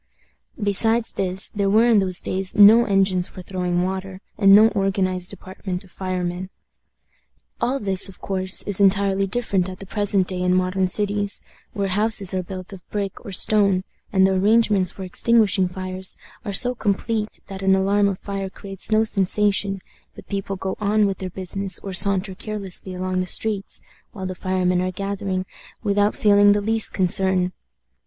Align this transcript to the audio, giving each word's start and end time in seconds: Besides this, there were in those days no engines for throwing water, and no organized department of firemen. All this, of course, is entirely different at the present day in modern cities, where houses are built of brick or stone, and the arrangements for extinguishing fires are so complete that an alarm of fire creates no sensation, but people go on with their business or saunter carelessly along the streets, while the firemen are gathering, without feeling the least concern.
Besides 0.59 1.11
this, 1.11 1.49
there 1.49 1.69
were 1.69 1.85
in 1.85 1.99
those 1.99 2.21
days 2.21 2.55
no 2.55 2.85
engines 2.85 3.27
for 3.27 3.43
throwing 3.43 3.83
water, 3.83 4.19
and 4.35 4.51
no 4.55 4.69
organized 4.69 5.29
department 5.29 5.83
of 5.83 5.91
firemen. 5.91 6.49
All 7.61 7.77
this, 7.79 8.09
of 8.09 8.19
course, 8.19 8.63
is 8.63 8.79
entirely 8.81 9.27
different 9.27 9.69
at 9.69 9.77
the 9.77 9.85
present 9.85 10.27
day 10.27 10.41
in 10.41 10.55
modern 10.55 10.87
cities, 10.87 11.43
where 11.73 11.89
houses 11.89 12.33
are 12.33 12.41
built 12.41 12.73
of 12.73 12.81
brick 12.89 13.23
or 13.23 13.31
stone, 13.31 13.83
and 14.11 14.25
the 14.25 14.31
arrangements 14.33 14.89
for 14.89 15.03
extinguishing 15.03 15.67
fires 15.67 16.17
are 16.43 16.51
so 16.51 16.73
complete 16.73 17.39
that 17.45 17.61
an 17.61 17.75
alarm 17.75 18.07
of 18.07 18.17
fire 18.17 18.49
creates 18.49 18.89
no 18.91 19.03
sensation, 19.03 19.81
but 20.15 20.25
people 20.27 20.55
go 20.55 20.75
on 20.79 21.05
with 21.05 21.19
their 21.19 21.29
business 21.29 21.77
or 21.83 21.93
saunter 21.93 22.33
carelessly 22.33 22.95
along 22.95 23.19
the 23.19 23.27
streets, 23.27 23.83
while 24.13 24.25
the 24.25 24.33
firemen 24.33 24.81
are 24.81 24.91
gathering, 24.91 25.45
without 25.83 26.15
feeling 26.15 26.53
the 26.53 26.59
least 26.61 26.91
concern. 26.91 27.53